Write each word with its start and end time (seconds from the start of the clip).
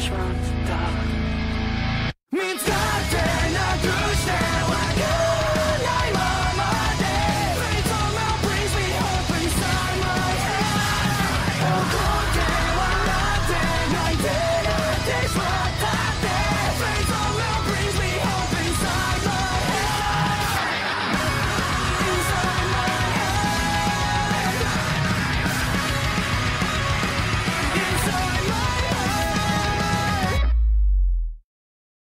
Judgment 0.00 0.66
Dark. 0.66 1.19